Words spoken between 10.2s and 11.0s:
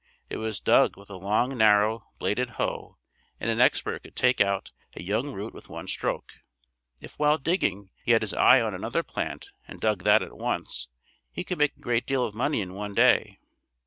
at once,